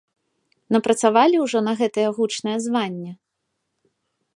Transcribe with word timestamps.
Напрацавалі 0.75 1.37
ўжо 1.45 1.57
на 1.67 1.73
гэтае 1.83 2.07
гучнае 2.19 2.57
званне? 2.67 3.11